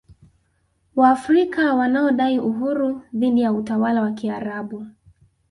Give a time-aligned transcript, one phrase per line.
[0.95, 4.87] Waafrika wanaodai uhuru dhidi ya utawala wa Kiarabu